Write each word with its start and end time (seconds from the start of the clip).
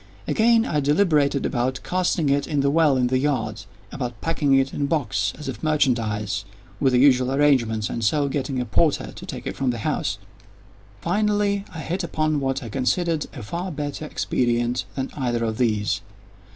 Again, 0.27 0.65
I 0.65 0.79
deliberated 0.79 1.45
about 1.45 1.79
casting 1.83 2.29
it 2.29 2.47
in 2.47 2.61
the 2.61 2.71
well 2.71 2.97
in 2.97 3.05
the 3.05 3.19
yard—about 3.19 4.19
packing 4.19 4.55
it 4.55 4.73
in 4.73 4.81
a 4.81 4.85
box, 4.85 5.31
as 5.37 5.47
if 5.47 5.61
merchandise, 5.61 6.43
with 6.79 6.93
the 6.93 6.99
usual 6.99 7.31
arrangements, 7.31 7.87
and 7.87 8.03
so 8.03 8.27
getting 8.27 8.59
a 8.59 8.65
porter 8.65 9.11
to 9.11 9.25
take 9.27 9.45
it 9.45 9.55
from 9.55 9.69
the 9.69 9.77
house. 9.85 10.17
Finally 11.01 11.65
I 11.71 11.81
hit 11.81 12.03
upon 12.03 12.39
what 12.39 12.63
I 12.63 12.69
considered 12.69 13.27
a 13.35 13.43
far 13.43 13.71
better 13.71 14.03
expedient 14.03 14.85
than 14.95 15.11
either 15.15 15.43
of 15.43 15.59
these. 15.59 16.01